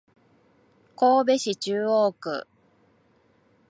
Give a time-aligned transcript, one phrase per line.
[0.95, 2.47] 神戸市中央区